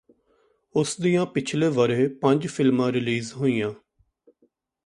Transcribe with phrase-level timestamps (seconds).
[0.75, 3.71] ਉਸ ਦੀਆਂ ਪਿਛਲੇ ਵਰ੍ਹੇ ਪੰਜ ਫ਼ਿਲਮਾਂ ਰਿਲੀਜ਼ ਹੋਈਆਂ